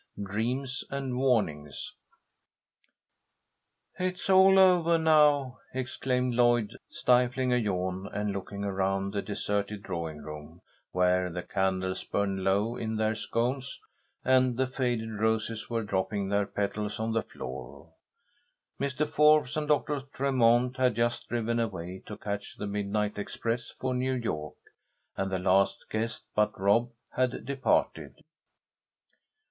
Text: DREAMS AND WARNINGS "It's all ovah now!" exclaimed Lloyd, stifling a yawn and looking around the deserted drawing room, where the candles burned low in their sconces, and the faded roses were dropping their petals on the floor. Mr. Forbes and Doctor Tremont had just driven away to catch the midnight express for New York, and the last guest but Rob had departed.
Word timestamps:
DREAMS 0.19 0.83
AND 0.89 1.15
WARNINGS 1.15 1.93
"It's 3.99 4.31
all 4.31 4.57
ovah 4.57 4.97
now!" 4.97 5.59
exclaimed 5.75 6.33
Lloyd, 6.33 6.75
stifling 6.89 7.53
a 7.53 7.57
yawn 7.57 8.09
and 8.11 8.31
looking 8.31 8.63
around 8.63 9.11
the 9.13 9.21
deserted 9.21 9.83
drawing 9.83 10.17
room, 10.23 10.61
where 10.91 11.29
the 11.29 11.43
candles 11.43 12.03
burned 12.03 12.43
low 12.43 12.75
in 12.75 12.95
their 12.95 13.13
sconces, 13.13 13.79
and 14.25 14.57
the 14.57 14.65
faded 14.65 15.19
roses 15.19 15.69
were 15.69 15.83
dropping 15.83 16.29
their 16.29 16.47
petals 16.47 16.99
on 16.99 17.11
the 17.13 17.21
floor. 17.21 17.93
Mr. 18.79 19.07
Forbes 19.07 19.55
and 19.55 19.67
Doctor 19.67 20.01
Tremont 20.11 20.77
had 20.77 20.95
just 20.95 21.29
driven 21.29 21.59
away 21.59 22.01
to 22.07 22.17
catch 22.17 22.55
the 22.57 22.65
midnight 22.65 23.19
express 23.19 23.69
for 23.69 23.93
New 23.93 24.13
York, 24.13 24.57
and 25.15 25.31
the 25.31 25.37
last 25.37 25.85
guest 25.91 26.25
but 26.33 26.59
Rob 26.59 26.89
had 27.15 27.45
departed. 27.45 28.15